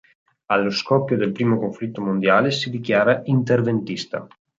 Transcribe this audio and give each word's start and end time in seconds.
Allo 0.47 0.71
scoppio 0.71 1.15
del 1.15 1.31
primo 1.31 1.59
conflitto 1.59 2.01
mondiale 2.01 2.49
si 2.49 2.71
dichiara 2.71 3.21
interventista. 3.25 4.25